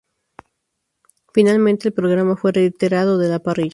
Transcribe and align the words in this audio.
Finalmente 1.31 1.87
el 1.89 1.93
programa 1.93 2.35
fue 2.35 2.51
retirado 2.51 3.19
de 3.19 3.29
la 3.29 3.37
parrilla. 3.37 3.69